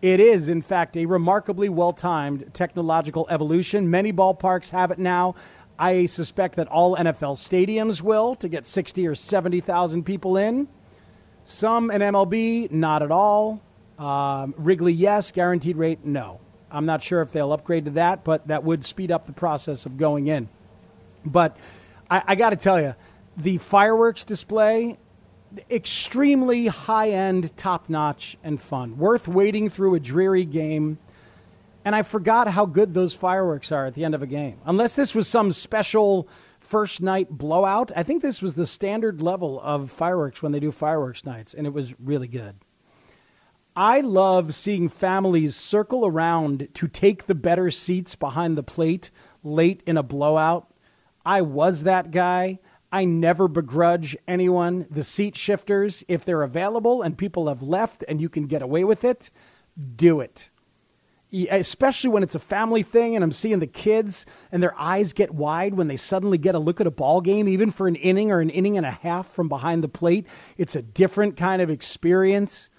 [0.00, 3.90] It is, in fact, a remarkably well timed technological evolution.
[3.90, 5.34] Many ballparks have it now.
[5.78, 10.68] I suspect that all NFL stadiums will to get 60 or 70,000 people in.
[11.44, 13.60] Some in MLB, not at all.
[13.98, 15.32] Um, Wrigley, yes.
[15.32, 16.40] Guaranteed rate, no.
[16.70, 19.86] I'm not sure if they'll upgrade to that, but that would speed up the process
[19.86, 20.48] of going in.
[21.24, 21.56] But
[22.10, 22.94] I, I got to tell you,
[23.36, 24.96] the fireworks display
[25.70, 28.98] extremely high end, top notch, and fun.
[28.98, 30.98] Worth waiting through a dreary game.
[31.84, 34.58] And I forgot how good those fireworks are at the end of a game.
[34.66, 36.28] Unless this was some special
[36.60, 40.70] first night blowout, I think this was the standard level of fireworks when they do
[40.70, 42.56] fireworks nights, and it was really good.
[43.74, 49.10] I love seeing families circle around to take the better seats behind the plate
[49.44, 50.74] late in a blowout.
[51.24, 52.58] I was that guy.
[52.90, 56.04] I never begrudge anyone the seat shifters.
[56.08, 59.30] If they're available and people have left and you can get away with it,
[59.96, 60.48] do it.
[61.30, 65.34] Especially when it's a family thing and I'm seeing the kids and their eyes get
[65.34, 68.30] wide when they suddenly get a look at a ball game, even for an inning
[68.30, 70.26] or an inning and a half from behind the plate.
[70.56, 72.70] It's a different kind of experience.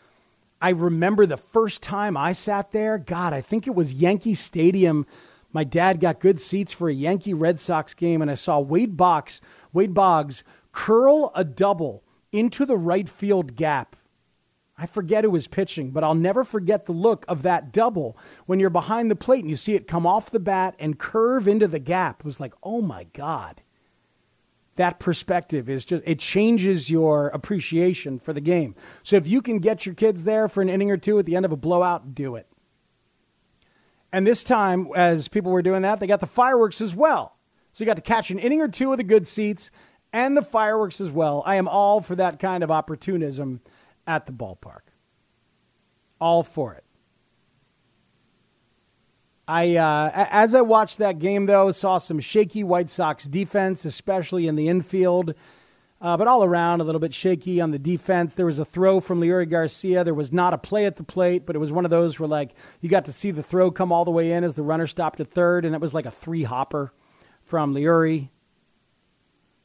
[0.60, 5.06] I remember the first time I sat there, God, I think it was Yankee Stadium.
[5.54, 8.98] My dad got good seats for a Yankee Red Sox game, and I saw Wade
[8.98, 9.42] Boggs
[9.74, 13.96] Wade Boggs curl a double into the right field gap.
[14.78, 18.62] I forget who was pitching, but I'll never forget the look of that double when
[18.62, 21.68] you're behind the plate and you see it come off the bat and curve into
[21.68, 22.22] the gap.
[22.22, 23.62] It was like, oh my God.
[24.78, 28.74] That perspective is just, it changes your appreciation for the game.
[29.04, 31.36] So if you can get your kids there for an inning or two at the
[31.36, 32.48] end of a blowout, do it.
[34.14, 37.36] And this time, as people were doing that, they got the fireworks as well.
[37.72, 39.72] So you got to catch an inning or two of the good seats
[40.12, 41.44] and the fireworks as well.
[41.46, 43.62] I am all for that kind of opportunism
[44.08, 44.82] at the ballpark.
[46.20, 46.84] All for it.
[49.48, 54.48] I, uh, as I watched that game, though, saw some shaky White Sox defense, especially
[54.48, 55.34] in the infield,
[56.02, 58.36] uh, but all around a little bit shaky on the defense.
[58.36, 60.04] There was a throw from Leury Garcia.
[60.04, 62.30] There was not a play at the plate, but it was one of those where,
[62.30, 64.86] like, you got to see the throw come all the way in as the runner
[64.86, 66.94] stopped at third, and it was like a three hopper
[67.50, 68.30] from Leury.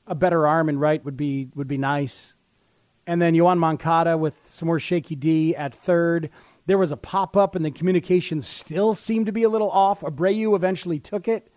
[0.07, 2.35] A better arm and right would be would be nice.
[3.07, 6.30] And then Yoan Moncada with some more shaky D at third.
[6.64, 10.01] There was a pop up, and the communication still seemed to be a little off.
[10.01, 11.53] Abreu eventually took it,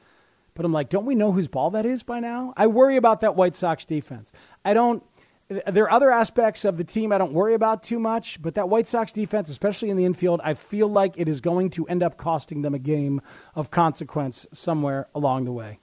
[0.53, 2.53] but I'm like, don't we know whose ball that is by now?
[2.57, 4.34] I worry about that White Sox defense.
[4.65, 5.01] I don't.
[5.47, 8.67] There are other aspects of the team I don't worry about too much, but that
[8.67, 12.03] White Sox defense, especially in the infield, I feel like it is going to end
[12.03, 13.21] up costing them a game
[13.55, 15.80] of consequence somewhere along the way.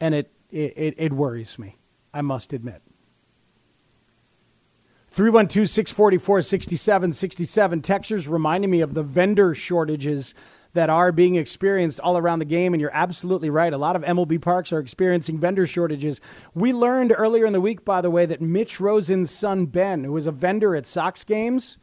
[0.00, 1.78] And it it, it worries me.
[2.12, 2.82] I must admit.
[5.08, 7.82] 312 644 6767.
[7.82, 10.34] Textures reminding me of the vendor shortages
[10.72, 12.72] that are being experienced all around the game.
[12.72, 13.72] And you're absolutely right.
[13.72, 16.20] A lot of MLB parks are experiencing vendor shortages.
[16.54, 20.12] We learned earlier in the week, by the way, that Mitch Rosen's son, Ben, who
[20.12, 21.76] was a vendor at Sox games,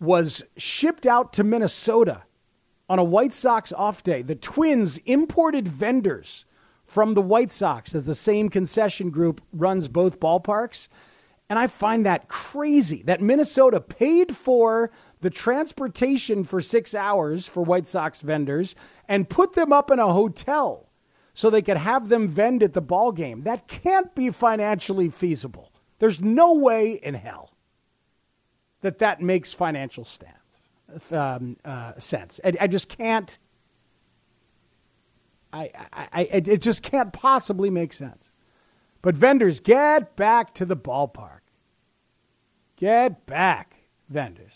[0.00, 2.22] was shipped out to Minnesota
[2.88, 4.22] on a White Sox off day.
[4.22, 6.44] The Twins imported vendors
[6.88, 10.88] from the White Sox as the same concession group runs both ballparks.
[11.50, 17.62] And I find that crazy that Minnesota paid for the transportation for six hours for
[17.62, 18.74] White Sox vendors
[19.06, 20.88] and put them up in a hotel
[21.34, 23.42] so they could have them vend at the ball game.
[23.42, 25.72] That can't be financially feasible.
[25.98, 27.52] There's no way in hell
[28.80, 30.58] that that makes financial stance,
[31.10, 32.40] um, uh, sense.
[32.44, 33.38] I, I, just can't.
[35.52, 38.32] I, I, I, it just can't possibly make sense.
[39.02, 41.40] But vendors, get back to the ballpark.
[42.76, 43.76] Get back,
[44.08, 44.47] vendors.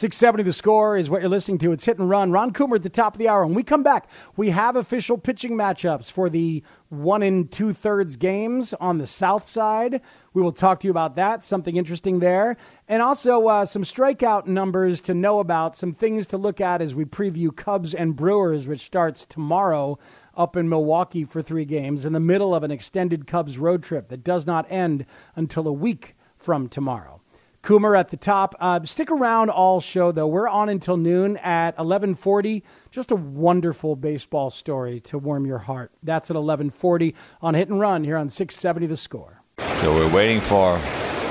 [0.00, 1.72] 670 the score is what you're listening to.
[1.72, 2.32] It's hit and run.
[2.32, 3.44] Ron Coomer at the top of the hour.
[3.44, 8.16] When we come back, we have official pitching matchups for the one and two thirds
[8.16, 10.00] games on the south side.
[10.32, 12.56] We will talk to you about that, something interesting there.
[12.88, 16.94] And also uh, some strikeout numbers to know about, some things to look at as
[16.94, 19.98] we preview Cubs and Brewers, which starts tomorrow
[20.34, 24.08] up in Milwaukee for three games in the middle of an extended Cubs road trip
[24.08, 25.04] that does not end
[25.36, 27.19] until a week from tomorrow.
[27.62, 28.54] Coomer at the top.
[28.58, 30.26] Uh, stick around all show though.
[30.26, 32.62] We're on until noon at 11:40.
[32.90, 35.92] Just a wonderful baseball story to warm your heart.
[36.02, 39.42] That's at 11:40 on Hit and Run here on 670 The Score.
[39.82, 40.78] So we're waiting for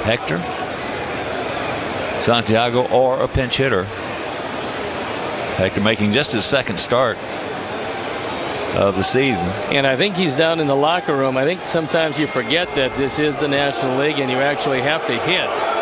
[0.03, 0.37] Hector,
[2.21, 3.85] Santiago, or a pinch hitter.
[5.57, 7.17] Hector making just his second start
[8.75, 9.47] of the season.
[9.71, 11.37] And I think he's down in the locker room.
[11.37, 15.05] I think sometimes you forget that this is the National League and you actually have
[15.07, 15.78] to hit.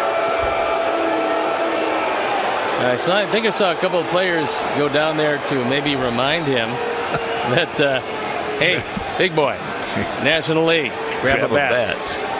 [2.79, 5.95] I, saw, I think I saw a couple of players go down there to maybe
[5.95, 6.69] remind him
[7.51, 8.01] that, uh,
[8.59, 8.83] hey,
[9.17, 9.55] big boy,
[10.23, 11.71] National League, grab, grab a bat.
[11.71, 12.33] A bat.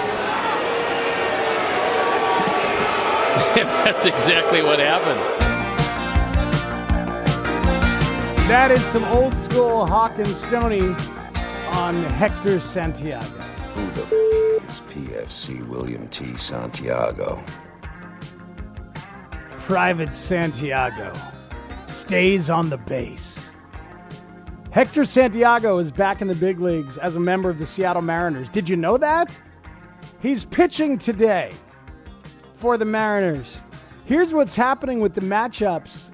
[3.86, 5.20] that's exactly what happened.
[8.48, 10.96] That is some old school Hawk and Stony
[11.74, 13.26] on Hector Santiago.
[13.26, 14.04] Who the
[14.62, 16.38] f- is PFC William T.
[16.38, 17.44] Santiago?
[19.68, 21.12] Private Santiago
[21.88, 23.52] stays on the base.
[24.72, 28.50] Hector Santiago is back in the big leagues as a member of the Seattle Mariners.
[28.50, 29.38] Did you know that?
[30.22, 31.52] He's pitching today
[32.54, 33.58] for the Mariners.
[34.06, 36.12] Here's what's happening with the matchups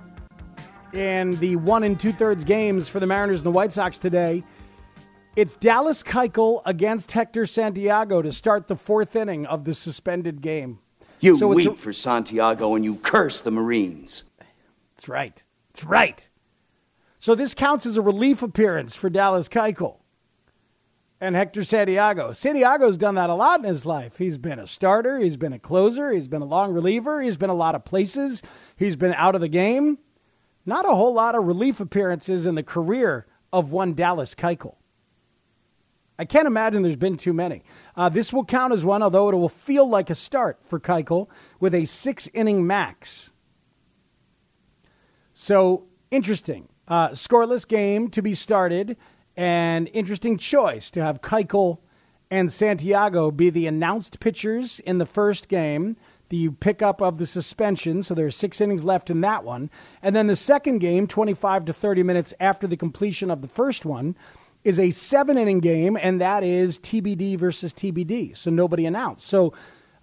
[0.92, 4.44] in the one and two thirds games for the Mariners and the White Sox today.
[5.36, 10.80] It's Dallas Keuchel against Hector Santiago to start the fourth inning of the suspended game.
[11.24, 14.24] You so weep a, for Santiago and you curse the Marines.
[14.96, 15.44] That's right.
[15.72, 16.30] That's right.
[17.20, 20.00] So this counts as a relief appearance for Dallas Keuchel
[21.22, 22.34] and Hector Santiago.
[22.34, 24.18] Santiago's done that a lot in his life.
[24.18, 27.50] He's been a starter, he's been a closer, he's been a long reliever, he's been
[27.50, 28.42] a lot of places,
[28.76, 30.00] he's been out of the game.
[30.66, 34.76] Not a whole lot of relief appearances in the career of one Dallas Keuchel.
[36.18, 37.64] I can't imagine there's been too many.
[37.96, 41.28] Uh, this will count as one, although it will feel like a start for Keuchel
[41.60, 43.32] with a six inning max.
[45.34, 46.70] So interesting.
[46.88, 48.98] Uh, scoreless game to be started,
[49.36, 51.80] and interesting choice to have Keuchel
[52.30, 55.96] and Santiago be the announced pitchers in the first game.
[56.30, 59.70] The pickup of the suspension, so there's six innings left in that one.
[60.02, 63.86] And then the second game, 25 to 30 minutes after the completion of the first
[63.86, 64.16] one,
[64.64, 68.36] is a seven inning game, and that is TBD versus TBD.
[68.36, 69.26] So nobody announced.
[69.26, 69.54] So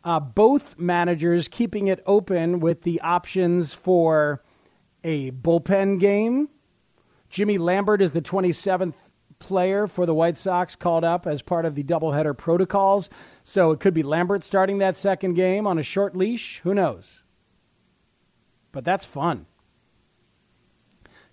[0.05, 4.43] uh, both managers keeping it open with the options for
[5.05, 6.49] a bullpen game.
[7.29, 8.95] Jimmy Lambert is the 27th
[9.39, 13.09] player for the White Sox called up as part of the doubleheader protocols.
[13.43, 16.61] So it could be Lambert starting that second game on a short leash.
[16.63, 17.23] Who knows?
[18.73, 19.47] But that's fun.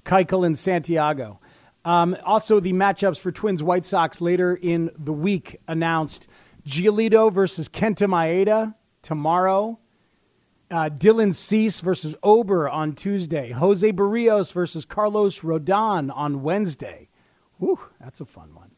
[0.05, 1.39] Keuchel and Santiago.
[1.87, 6.27] Um, also, the matchups for Twins White Sox later in the week announced
[6.67, 9.79] Giolito versus Kenta Maeda tomorrow.
[10.69, 13.51] Uh, Dylan Cease versus Ober on Tuesday.
[13.51, 17.07] Jose Berrios versus Carlos Rodon on Wednesday.
[17.57, 18.71] Whew, that's a fun one.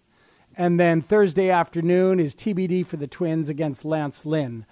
[0.56, 4.68] And then Thursday afternoon is TBD for the Twins against Lance Lynn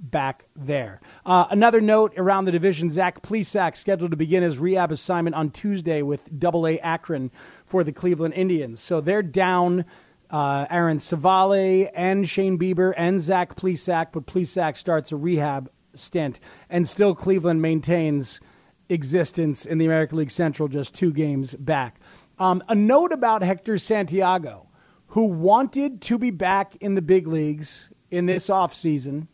[0.00, 1.00] back there.
[1.26, 5.50] Uh, another note around the division Zach Plesac scheduled to begin his rehab assignment on
[5.50, 7.30] Tuesday with Double A Akron
[7.68, 8.80] for the Cleveland Indians.
[8.80, 9.84] So they're down
[10.30, 16.40] uh, Aaron Civale and Shane Bieber and Zach Plesac, but Plesac starts a rehab stint,
[16.68, 18.40] and still Cleveland maintains
[18.88, 22.00] existence in the American League Central just two games back.
[22.38, 24.68] Um, a note about Hector Santiago,
[25.08, 29.26] who wanted to be back in the big leagues in this offseason,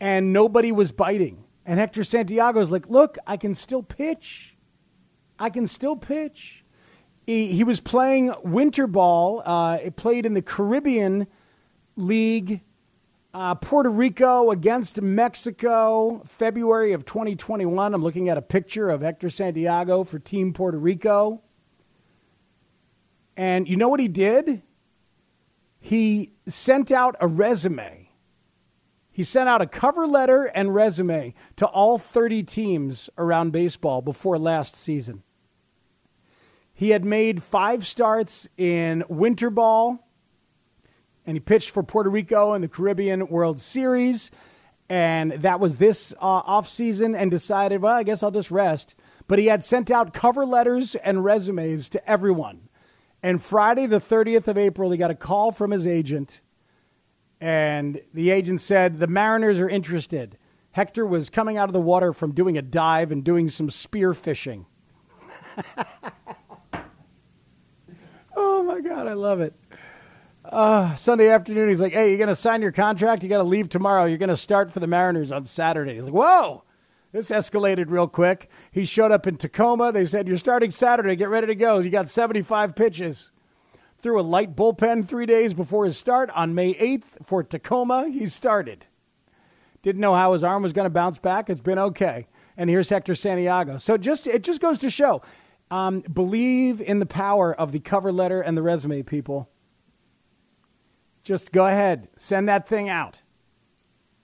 [0.00, 1.44] and nobody was biting.
[1.64, 4.56] And Hector Santiago is like, look, I can still pitch.
[5.38, 6.55] I can still pitch.
[7.26, 9.42] He, he was playing winter ball.
[9.44, 11.26] Uh, it played in the Caribbean
[11.96, 12.60] League,
[13.34, 17.94] uh, Puerto Rico against Mexico, February of 2021.
[17.94, 21.42] I'm looking at a picture of Hector Santiago for Team Puerto Rico.
[23.36, 24.62] And you know what he did?
[25.80, 28.10] He sent out a resume.
[29.10, 34.38] He sent out a cover letter and resume to all 30 teams around baseball before
[34.38, 35.22] last season.
[36.78, 40.06] He had made five starts in winter ball,
[41.24, 44.30] and he pitched for Puerto Rico in the Caribbean World Series.
[44.90, 48.94] And that was this uh, offseason, and decided, well, I guess I'll just rest.
[49.26, 52.68] But he had sent out cover letters and resumes to everyone.
[53.22, 56.42] And Friday, the 30th of April, he got a call from his agent.
[57.40, 60.36] And the agent said, The Mariners are interested.
[60.72, 64.12] Hector was coming out of the water from doing a dive and doing some spear
[64.12, 64.66] fishing.
[68.36, 69.54] Oh my God, I love it.
[70.44, 73.22] Uh, Sunday afternoon, he's like, "Hey, you're gonna sign your contract.
[73.22, 74.04] You got to leave tomorrow.
[74.04, 76.62] You're gonna start for the Mariners on Saturday." He's like, "Whoa,
[77.12, 79.90] this escalated real quick." He showed up in Tacoma.
[79.90, 81.16] They said, "You're starting Saturday.
[81.16, 83.32] Get ready to go." You got 75 pitches.
[83.98, 88.08] Threw a light bullpen three days before his start on May 8th for Tacoma.
[88.08, 88.86] He started.
[89.82, 91.48] Didn't know how his arm was going to bounce back.
[91.48, 92.26] It's been okay.
[92.56, 93.78] And here's Hector Santiago.
[93.78, 95.22] So just it just goes to show
[95.70, 99.50] um, believe in the power of the cover letter and the resume, people.
[101.22, 103.22] Just go ahead, send that thing out.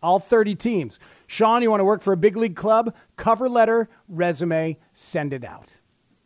[0.03, 0.99] All 30 teams.
[1.27, 2.95] Sean, you want to work for a big league club?
[3.17, 5.77] Cover letter, resume, send it out.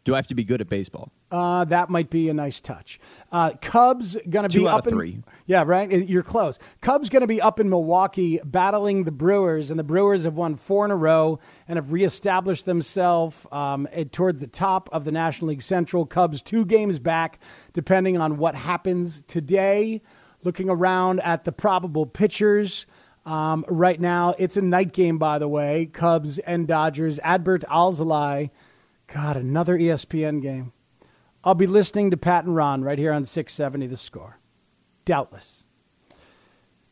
[0.05, 1.13] Do I have to be good at baseball?
[1.29, 3.01] Uh, that might be a nice touch.
[3.33, 5.19] Uh, Cubs going to Two be up in three.
[5.47, 5.91] yeah, right.
[5.91, 6.59] You're close.
[6.81, 10.55] Cubs going to be up in Milwaukee battling the Brewers, and the Brewers have won
[10.55, 15.49] four in a row and have reestablished themselves um, towards the top of the National
[15.49, 16.07] League Central.
[16.07, 17.41] Cubs two games back,
[17.73, 20.03] depending on what happens today.
[20.45, 22.87] Looking around at the probable pitchers.
[23.25, 25.87] Um, right now, it's a night game, by the way.
[25.87, 27.19] Cubs and Dodgers.
[27.19, 28.51] Adbert Alzolay.
[29.13, 30.73] God, another ESPN game.
[31.47, 34.41] I'll be listening to Pat and Ron right here on 670 The Score.
[35.05, 35.63] Doubtless.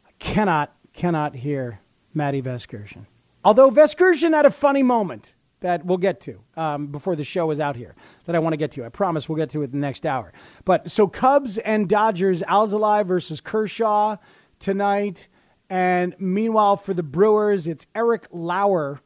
[0.07, 1.81] I cannot, cannot hear
[2.15, 3.07] Matty Vasgersian.
[3.45, 7.59] Although Vasgersian had a funny moment that we'll get to um, before the show is
[7.59, 7.97] out here
[8.27, 8.85] that I want to get to.
[8.85, 10.33] I promise we'll get to it the next hour.
[10.65, 14.19] But so Cubs and Dodgers, Alzolay versus Kershaw
[14.61, 15.27] tonight.
[15.69, 19.01] And meanwhile, for the Brewers, it's Eric Lauer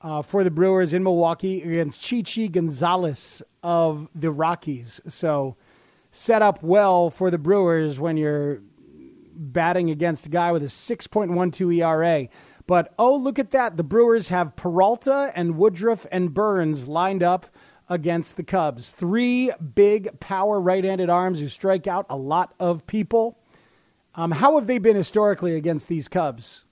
[0.00, 5.00] uh, for the Brewers in Milwaukee against Chichi Gonzalez of the Rockies.
[5.06, 5.56] So
[6.10, 8.60] set up well for the Brewers when you're
[9.34, 12.28] batting against a guy with a 6.12 ERA.
[12.66, 13.76] But oh, look at that.
[13.76, 17.46] The Brewers have Peralta and Woodruff and Burnes lined up
[17.88, 18.92] against the Cubs.
[18.92, 23.38] Three big power right handed arms who strike out a lot of people.
[24.14, 26.64] Um, how have they been historically against these Cubs?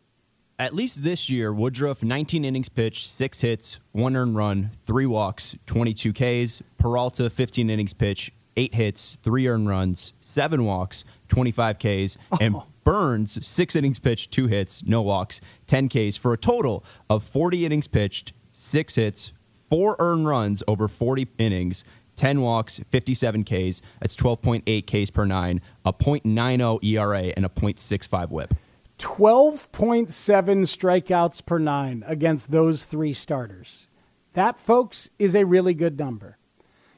[0.60, 5.56] At least this year, Woodruff, 19 innings pitched, six hits, one earned run, three walks,
[5.64, 6.62] 22 Ks.
[6.76, 12.18] Peralta, 15 innings pitched, eight hits, three earned runs, seven walks, 25 Ks.
[12.38, 12.66] And oh.
[12.84, 17.64] Burnes, six innings pitched, two hits, no walks, 10 Ks for a total of 40
[17.64, 19.32] innings pitched, six hits,
[19.70, 21.84] four earned runs over 40 innings.
[22.16, 23.80] 10 walks, 57 Ks.
[23.98, 28.52] That's 12.8 Ks per nine, a .90 ERA, and a .65 whip.
[29.00, 33.88] 12.7 strikeouts per nine against those three starters.
[34.34, 36.36] That, folks, is a really good number.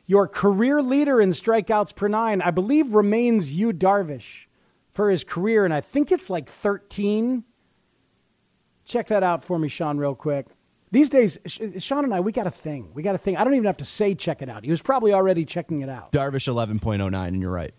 [0.07, 4.47] Your career leader in strikeouts per nine, I believe, remains Yu Darvish
[4.91, 7.45] for his career, and I think it's like 13.
[8.85, 10.47] Check that out for me, Sean, real quick.
[10.91, 12.91] These days, Sean and I, we got a thing.
[12.93, 13.37] We got a thing.
[13.37, 14.65] I don't even have to say check it out.
[14.65, 16.13] He was probably already checking it out.
[16.13, 17.73] Darvish 11.09, and you're right.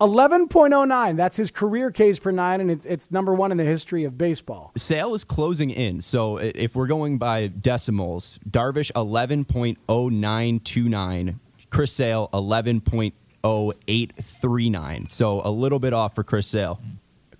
[0.00, 1.16] 11.09.
[1.16, 4.16] That's his career Ks per nine, and it's, it's number one in the history of
[4.16, 4.70] baseball.
[4.76, 6.00] Sale is closing in.
[6.00, 11.40] So if we're going by decimals, Darvish 11.0929,
[11.70, 15.10] Chris Sale 11.0839.
[15.10, 16.80] So a little bit off for Chris Sale.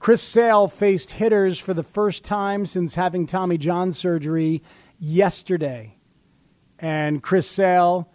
[0.01, 4.63] Chris Sale faced hitters for the first time since having Tommy John surgery
[4.99, 5.97] yesterday.
[6.79, 8.09] And Chris Sale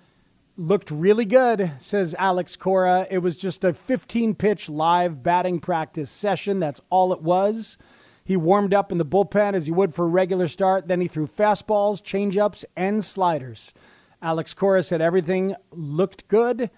[0.55, 3.07] looked really good, says Alex Cora.
[3.09, 6.59] It was just a 15 pitch live batting practice session.
[6.59, 7.77] That's all it was.
[8.23, 10.87] He warmed up in the bullpen as he would for a regular start.
[10.87, 13.73] Then he threw fastballs, changeups, and sliders.
[14.21, 16.69] Alex Cora said everything looked good.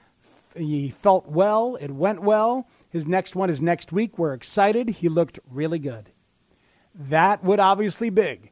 [0.55, 1.75] He felt well.
[1.75, 2.67] It went well.
[2.89, 4.17] His next one is next week.
[4.17, 4.89] We're excited.
[4.89, 6.11] He looked really good.
[6.95, 8.51] That would obviously big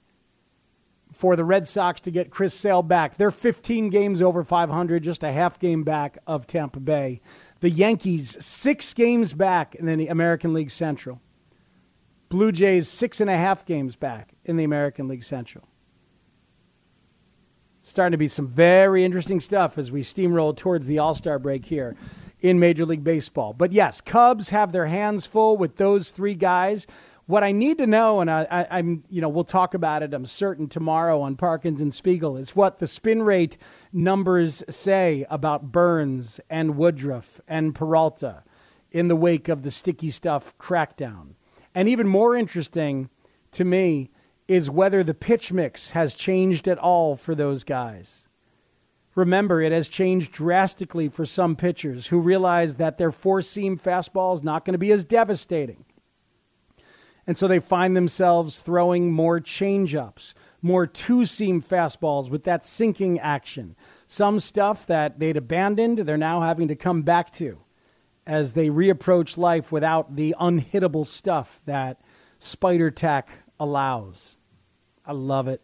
[1.13, 3.15] for the Red Sox to get Chris Sale back.
[3.15, 7.21] They're 15 games over 500, just a half game back of Tampa Bay.
[7.59, 11.21] The Yankees, six games back in the American League Central.
[12.29, 15.67] Blue Jays, six and a half games back in the American League Central.
[17.81, 21.65] Starting to be some very interesting stuff as we steamroll towards the All Star break
[21.65, 21.95] here
[22.39, 23.53] in Major League Baseball.
[23.53, 26.87] But yes, Cubs have their hands full with those three guys.
[27.25, 30.13] What I need to know, and I, am you know, we'll talk about it.
[30.13, 33.57] I'm certain tomorrow on Parkins and Spiegel is what the spin rate
[33.93, 38.43] numbers say about Burnes and Woodruff and Peralta
[38.91, 41.35] in the wake of the sticky stuff crackdown.
[41.73, 43.09] And even more interesting
[43.51, 44.11] to me
[44.49, 48.27] is whether the pitch mix has changed at all for those guys.
[49.15, 54.33] Remember, it has changed drastically for some pitchers who realize that their four seam fastball
[54.33, 55.85] is not going to be as devastating.
[57.25, 63.19] And so they find themselves throwing more changeups, more two seam fastballs with that sinking
[63.19, 63.75] action.
[64.07, 67.59] Some stuff that they'd abandoned, they're now having to come back to
[68.25, 72.01] as they reapproach life without the unhittable stuff that
[72.39, 74.37] Spider Tack allows.
[75.05, 75.61] I love it.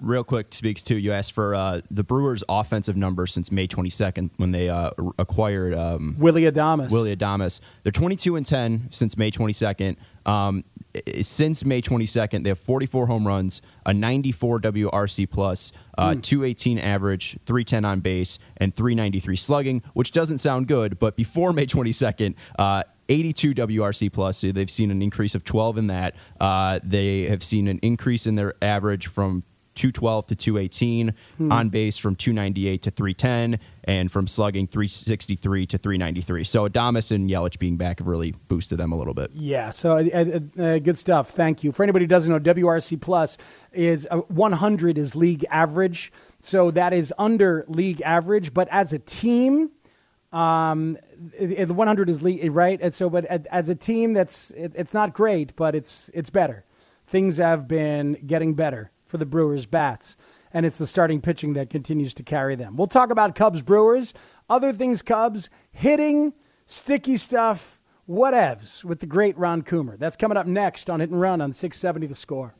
[0.00, 4.30] Real quick speaks to you asked for uh, the Brewers' offensive numbers since May 22nd
[4.36, 6.90] when they uh, acquired um, Willy Adames.
[6.90, 7.60] Willy Adames.
[7.84, 9.96] They're 22 and 10 since May 22nd.
[10.26, 10.64] Um,
[11.22, 16.22] since May 22nd, they have 44 home runs, a 94 WRC plus, uh, mm.
[16.22, 20.98] 218 average, 310 on base, and 393 slugging, which doesn't sound good.
[20.98, 24.38] But before May 22nd, uh, 82 WRC plus.
[24.38, 26.14] So they've seen an increase of 12 in that.
[26.40, 29.44] Uh, they have seen an increase in their average from
[29.74, 31.52] 212 to 218, hmm.
[31.52, 36.44] on base from 298 to 310, and from slugging 363 to 393.
[36.44, 39.30] So Adames and Yelich being back have really boosted them a little bit.
[39.32, 41.30] Yeah, so uh, uh, uh good stuff.
[41.30, 41.72] Thank you.
[41.72, 43.38] For anybody who doesn't know, WRC plus
[43.72, 48.54] is uh, 100 is league average, so that is under league average.
[48.54, 49.70] But as a team,
[50.32, 50.96] um,
[51.40, 55.12] the 100 is league right, and so but as a team, that's it, it's not
[55.12, 56.64] great, but it's it's better.
[57.06, 60.16] Things have been getting better for the Brewers bats.
[60.54, 62.76] And it's the starting pitching that continues to carry them.
[62.76, 64.14] We'll talk about Cubs Brewers,
[64.48, 66.32] other things Cubs, hitting,
[66.64, 69.98] sticky stuff, whatevs with the great Ron Coomer.
[69.98, 72.54] That's coming up next on Hit and Run on 670 The Score.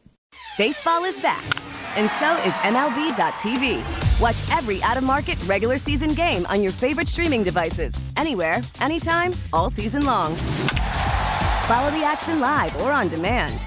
[0.59, 1.43] Baseball is back,
[1.97, 4.21] and so is MLB.tv.
[4.21, 9.33] Watch every out of market regular season game on your favorite streaming devices, anywhere, anytime,
[9.55, 10.37] all season long.
[11.67, 13.67] Follow the action live or on demand